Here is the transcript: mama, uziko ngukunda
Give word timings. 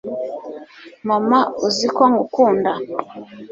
mama, 1.07 1.39
uziko 1.67 2.03
ngukunda 2.11 2.71